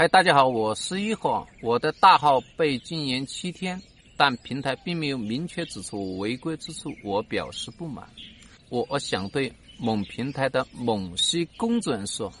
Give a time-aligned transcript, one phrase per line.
[0.00, 3.78] 嗨，大家好，我是一号，我的大号被禁言七天，
[4.16, 8.08] 但平台并没有明确指出违规之处，我表示不满。
[8.70, 12.32] 我想对某平台的某些工作人员说，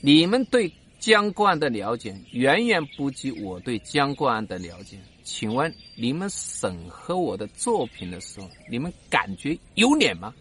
[0.00, 4.98] 你们对江冠的了解远远不及我对江冠的了解。
[5.22, 10.32] 请问你们审核我的作品的时候，你们感觉有脸吗？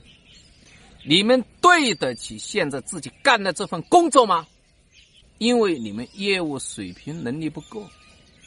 [1.03, 4.47] 你们对得起现在自己干的这份工作吗？
[5.37, 7.87] 因为你们业务水平能力不够，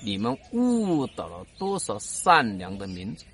[0.02, 3.26] 你们误导了多少善良的民众？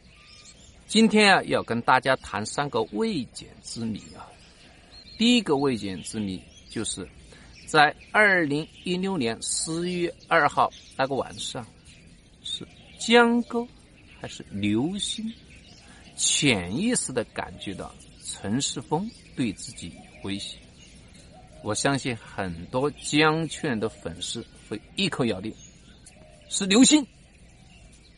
[0.86, 4.28] 今天啊，要跟大家谈三个未解之谜啊。
[5.18, 7.08] 第一个未解之谜就是，
[7.66, 11.66] 在二零一六年十一月二号那个晚上。
[12.42, 12.64] 是
[13.00, 13.66] 江歌
[14.20, 15.32] 还是刘星，
[16.16, 17.92] 潜意识的感觉到
[18.22, 19.92] 陈世峰对自己
[20.22, 20.58] 威胁。
[21.66, 25.52] 我相信很多江劝的粉丝会一口咬定
[26.48, 27.04] 是刘星，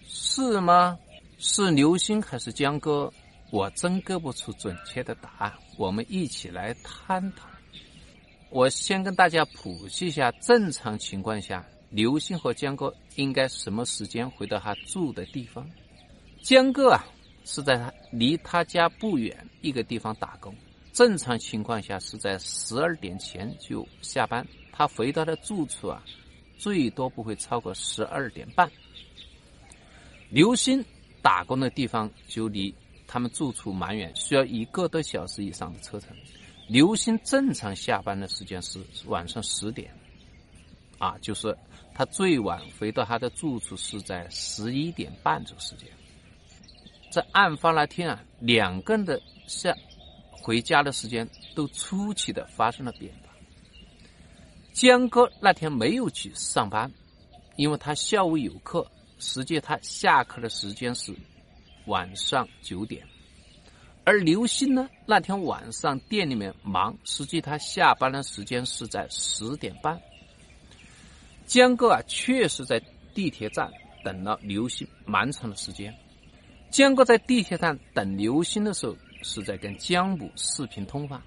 [0.07, 0.99] 是吗？
[1.39, 3.11] 是刘星还是江哥？
[3.51, 5.51] 我真给不出准确的答案。
[5.79, 7.49] 我们一起来探讨。
[8.51, 11.65] 我先跟大家普及一下，正常情况下。
[11.89, 15.67] 刘星和江哥应该什么时间回到他住的地方？
[16.43, 17.03] 江哥啊，
[17.47, 20.55] 是在他离他家不远一个地方打工。
[20.93, 24.47] 正常情况下是在十二点前就下班。
[24.73, 26.03] 他回到的住处啊，
[26.57, 28.71] 最多不会超过十二点半。
[30.31, 30.85] 刘星
[31.23, 32.75] 打工的地方就离
[33.07, 36.17] 他们住处蛮远，需要一个多小时以上的车程。
[36.69, 39.93] 刘星正常下班的时间是晚上十点。
[40.99, 41.57] 啊，就是
[41.95, 45.89] 他最晚回到他的住处是在十一点半这个时间。
[47.11, 49.75] 在案发那天啊，两个人的下
[50.49, 53.29] 回家的时间都出奇的发生了变化。
[54.73, 56.91] 江哥那天没有去上班，
[57.57, 61.15] 因为他下午有课，实际他下课的时间是
[61.85, 63.07] 晚上九点。
[64.05, 70.01] 而刘星呢，那天晚上店里面忙，实际他下班的时间是在十点半。
[71.45, 73.71] 江哥啊，确实在地铁站
[74.03, 75.95] 等了刘星蛮长的时间。
[76.71, 78.97] 江哥在地铁站等刘星的时候，
[79.29, 81.23] 是在跟江母视频通话。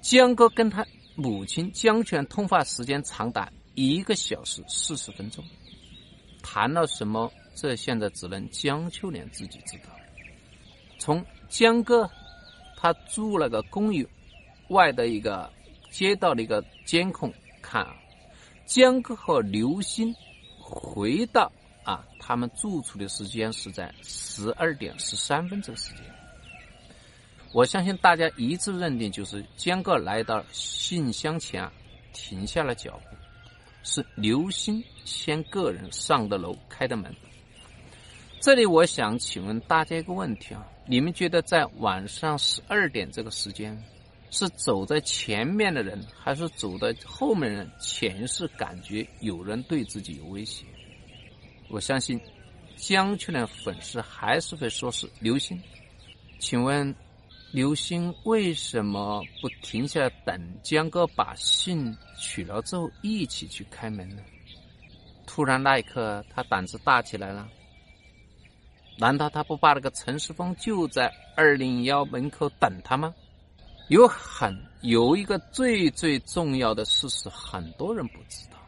[0.00, 5.44] 江哥跟他母亲江泉通话时间长达一个小时四十分钟，
[6.42, 7.30] 谈了什么？
[7.56, 9.84] 这现在只能江秋莲自己知道。
[10.98, 12.08] 从江哥
[12.76, 14.06] 他住那个公寓
[14.68, 15.50] 外的一个
[15.90, 17.96] 街道的一个监控看啊。
[18.66, 20.14] 江哥和刘星
[20.60, 21.50] 回到
[21.84, 26.04] 啊，他们住处的时间是在十二点十三分这个时间。
[27.56, 31.72] 我相信大家一致认定，就是江哥来到信箱前啊，
[32.12, 33.16] 停下了脚步，
[33.82, 37.10] 是刘星先个人上的楼开的门。
[38.42, 43.82] 这里我想请问大家一个问题啊，你们觉得在晚上十二点这个时间？
[44.30, 47.66] 是走在前面的人，还是走在后面人？
[47.80, 50.66] 潜意识感觉有人对自己有威胁。
[51.70, 52.20] 我相信
[52.76, 55.58] 江秋的粉丝还是会说是刘星。
[56.38, 56.94] 请问
[57.52, 64.22] 刘星为什么不停下等江哥把信取了之后一起去开门呢？
[65.26, 67.48] 突然那一刻他胆子大起来了？
[68.98, 73.14] 难道他不把那个陈世峰就在二零幺门口等他吗？
[73.88, 78.58] 有很有一个最最重要的事实，很多人不知道，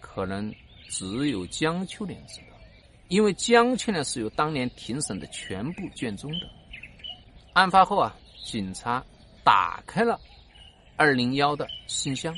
[0.00, 0.54] 可能
[0.88, 2.56] 只有江秋莲知道，
[3.08, 6.46] 因为江秋莲是有当年庭审的全部卷宗的。
[7.60, 9.04] 案发后啊，警察
[9.44, 10.18] 打开了
[10.96, 12.34] 二零幺的信箱，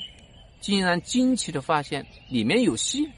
[0.61, 3.09] 竟然惊奇的发现里面有信，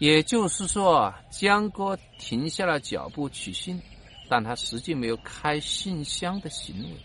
[0.00, 3.80] 也就是说，江哥停下了脚步取信，
[4.28, 6.96] 但他实际没有开信箱的行为。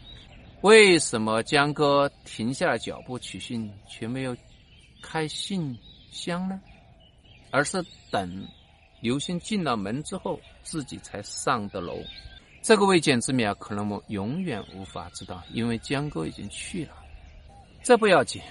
[0.61, 4.35] 为什么江哥停下了脚步取信，却没有
[4.99, 5.77] 开信
[6.09, 6.59] 箱呢？
[7.51, 8.47] 而是等
[8.99, 11.99] 刘星进了门之后，自己才上的楼。
[12.61, 16.93] 这个未解之谜啊，可能我永远无法知道，因为江哥已经去了。
[17.81, 18.41] 这不要紧，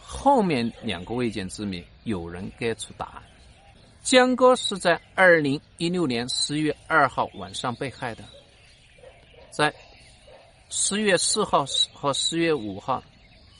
[0.00, 3.22] 后面两个未解之谜有人给出答案。
[4.02, 8.24] 江哥是在二零一六年十月二号晚上被害的，
[9.50, 9.72] 在。
[10.74, 13.04] 十月四号和十月五号，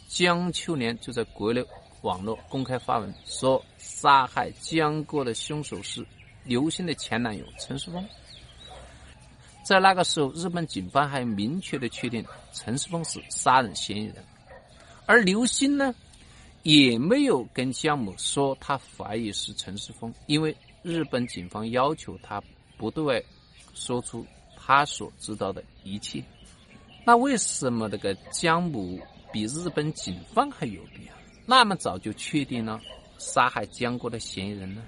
[0.09, 1.62] 江秋莲就在国内
[2.00, 6.03] 网络公开发文说，杀害江哥的凶手是
[6.43, 8.03] 刘星的前男友陈世峰。
[9.64, 14.17] 在那个时候，日本警方还明确的确定陈世峰是杀人嫌疑人，
[15.06, 15.94] 而刘星呢，
[16.62, 22.43] 也没有跟江某说他怀疑是陈世峰，因为日本警方要求他
[22.76, 23.23] 不对外
[23.73, 24.26] 说出
[24.56, 26.23] 他所知道的一切。
[27.05, 28.99] 那为什么这个江某
[29.32, 31.15] 比日本警方还有病啊？
[31.47, 32.81] 那么早就确定了
[33.19, 34.82] 杀害江哥的嫌疑人呢？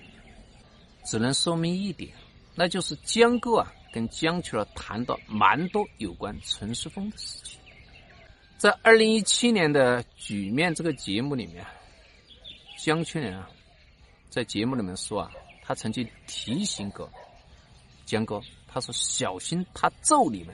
[1.04, 2.10] 只能说明一点，
[2.54, 7.60] 那就是江哥啊跟江秋儿谈到蛮多有关陈世峰的事情。
[8.58, 11.64] 在二零一七年的《局面》这个节目里面，
[12.76, 13.48] 江秋莲啊，
[14.28, 15.30] 在节目里面说啊，
[15.62, 17.08] 他曾经提醒过
[18.04, 20.52] 江哥，他说小心他揍你们。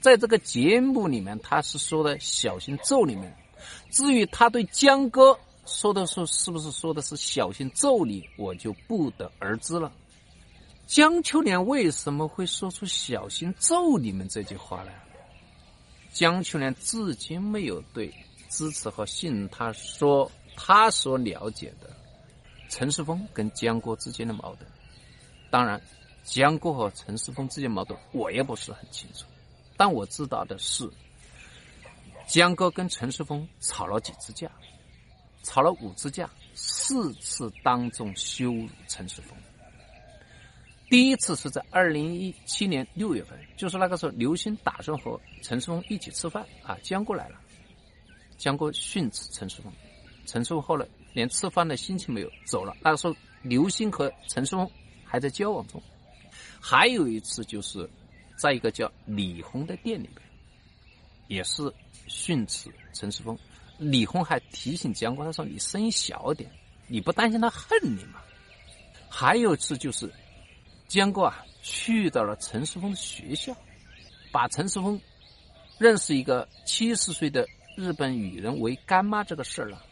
[0.00, 3.32] 在这个节目里面，他是说的小心揍你们。
[3.90, 9.92] 至于他对江哥说的是是不是说的是小心揍你，我就不得而知了。
[10.88, 14.90] 江秋莲为什么会说出小心揍你们这句话呢？
[16.14, 18.10] 江秋莲至今没有对
[18.48, 21.94] 支持和信任他说他所了解的
[22.70, 24.66] 陈世峰跟江哥之间的矛盾。
[25.50, 25.78] 当然，
[26.24, 29.26] 江哥和陈世峰之间矛盾我也不是很清楚，
[29.76, 30.90] 但我知道的是，
[32.26, 34.50] 江哥跟陈世峰吵了几次架，
[35.42, 39.36] 吵了五次架，四次当众羞辱陈世峰。
[40.90, 47.38] 第一次是在二零一七年六月份，就是那个时候，刘星打算和陈世峰一起吃饭啊，江过来了，
[48.38, 49.70] 江过训斥陈世峰，
[50.24, 52.74] 陈世峰后来连吃饭的心情没有，走了。
[52.80, 54.66] 那个时候，刘星和陈世峰
[55.04, 55.82] 还在交往中。
[56.58, 57.86] 还有一次就是
[58.38, 60.26] 在一个叫李红的店里边，
[61.26, 61.70] 也是
[62.06, 63.38] 训斥陈世峰。
[63.76, 66.50] 李红还提醒江过，他说：“你声音小点，
[66.86, 68.22] 你不担心他恨你吗？”
[69.10, 70.10] 还有一次就是。
[70.88, 73.54] 江哥啊，去到了陈世峰的学校，
[74.32, 74.98] 把陈世峰
[75.78, 77.46] 认识一个七十岁的
[77.76, 79.84] 日本女人为干妈这个事儿了，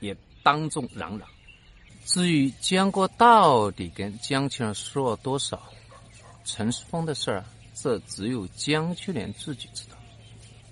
[0.00, 1.28] 也当众嚷嚷。
[2.04, 5.62] 至于江哥到底跟江青说了多少
[6.44, 7.44] 陈世峰的事儿，
[7.74, 9.96] 这只有江秋莲自己知道。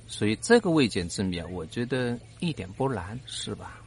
[0.09, 3.81] 所以这个未见之谜啊，我觉得一点不难，是吧？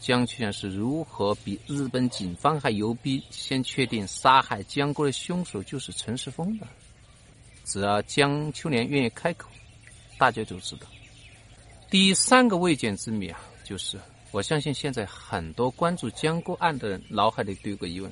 [0.00, 3.22] 江秋莲是如何比日本警方还牛逼？
[3.30, 6.66] 先确定杀害江哥的凶手就是陈世峰的。
[7.64, 9.50] 只要江秋莲愿意开口，
[10.16, 10.86] 大家就知道。
[11.90, 13.98] 第三个未解之谜啊，就是
[14.30, 18.10] 我相信现在很多关注江歌案的人脑海里都有个疑问：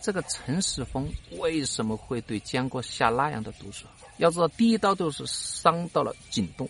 [0.00, 1.06] 这个陈世峰
[1.38, 3.86] 为什么会对江哥下那样的毒手？
[4.16, 6.68] 要知道，第一刀都是伤到了颈动，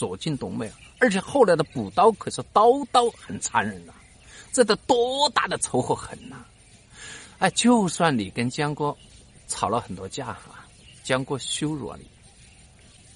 [0.00, 0.78] 左颈动脉啊。
[0.98, 3.92] 而且后来的补刀可是刀刀很残忍呐，
[4.52, 6.36] 这得多大的仇和恨呐！
[7.38, 8.96] 哎，就算你跟江哥
[9.46, 10.64] 吵了很多架哈，
[11.02, 12.06] 江哥羞辱了你，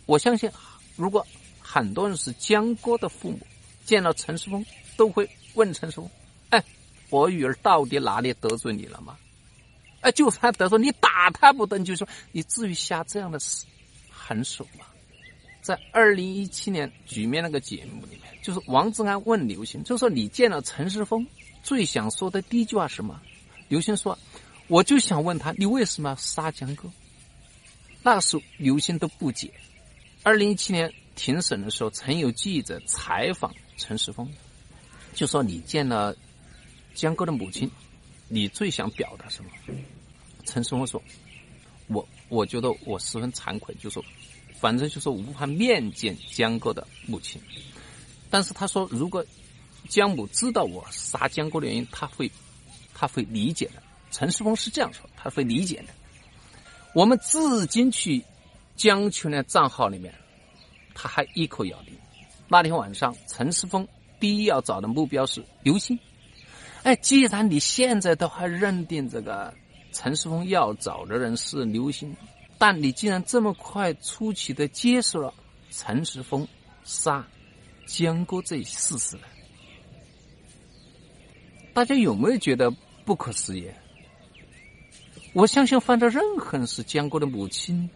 [0.06, 0.50] 我相信，
[0.96, 1.26] 如果
[1.60, 3.38] 很多人是江哥的父母，
[3.84, 4.64] 见到陈世峰
[4.96, 6.08] 都会问陈世峰
[6.50, 6.62] ：“哎，
[7.10, 9.16] 我女儿到底哪里得罪你了吗？”
[10.00, 13.38] 哎，就算得罪你打他不得，你就说你至于下这样的
[14.10, 14.86] 狠手吗？
[15.64, 21.26] 在二零一七年局面那个节目里面，就是王志安问刘星，就说你见了陈世峰，
[21.62, 23.18] 最想说的第一句话是什么？
[23.68, 24.18] 刘星说
[24.68, 26.92] ：“我就想问他，你为什么要杀江哥？”
[28.04, 29.50] 那时候刘星都不解。
[30.22, 34.30] 二零一七年庭审的时候，曾有记者采访陈世峰，
[35.14, 36.14] 就说你见了
[36.94, 37.70] 江哥的母亲，
[38.28, 39.50] 你最想表达什么？
[40.44, 41.02] 陈世峰说
[41.88, 44.04] ：“我我觉得我十分惭愧，就说。”
[44.60, 47.40] 反正就是无法面见江哥的母亲，
[48.30, 49.24] 但是他说，如果
[49.88, 52.30] 江母知道我杀江哥的原因，他会
[52.94, 53.82] 他会理解的。
[54.10, 55.88] 陈世峰是这样说，他会理解的。
[56.94, 58.24] 我们至今去
[58.76, 60.14] 江秋莲账号里面，
[60.94, 61.94] 他还一口咬定，
[62.48, 63.86] 那天晚上陈世峰
[64.20, 65.98] 第一要找的目标是刘星。
[66.84, 69.52] 哎，既然你现在都还认定这个
[69.92, 72.16] 陈世峰要找的人是刘星。
[72.58, 75.34] 但你竟然这么快出奇的接受了
[75.70, 76.46] 陈世峰
[76.84, 77.26] 杀
[77.86, 79.22] 江哥这一事实呢？
[81.74, 82.70] 大家有没有觉得
[83.04, 83.68] 不可思议？
[85.32, 87.90] 我相信换到任何人是江哥的母亲，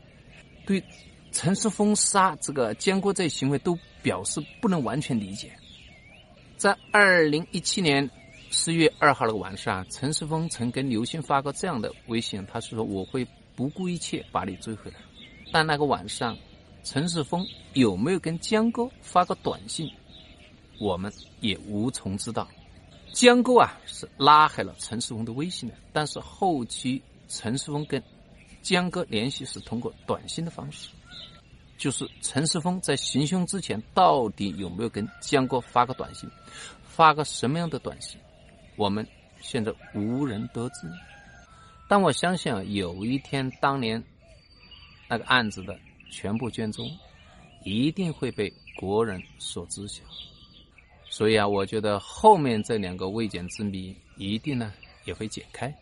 [0.67, 0.83] 对
[1.31, 5.53] 陈世峰杀这个江哥这一行为都表示不能完全理解。
[6.57, 8.11] 在二零一七年
[8.50, 13.27] 四月二号那个晚上，陈世峰曾跟刘星发过这样的微信，他是说我会。
[13.59, 14.97] 不顾一切把你追回来，
[15.53, 16.38] 但那个晚上，
[16.85, 19.91] 陈世峰有没有跟江哥发个短信，
[20.79, 22.47] 我们也无从知道。
[23.12, 28.00] 江哥啊是拉黑了陈世峰的微信的，但是后期陈世峰跟
[28.62, 30.91] 江哥联系是通过短信的方式，
[31.77, 36.31] 就是陈世峰在行凶之前到底有没有跟江哥发个短信？
[36.85, 38.21] 发个什么样的短信，
[38.77, 39.05] 我们
[39.41, 40.88] 现在无人得知。
[41.88, 44.02] 但我相信啊，有一天当年
[45.09, 45.76] 那个案子的
[46.11, 46.87] 全部卷宗，
[47.64, 50.02] 一定会被国人所知晓。
[51.09, 54.73] 所以啊，我觉得后面这两个未解之谜，一定呢
[55.07, 55.75] 也会解开。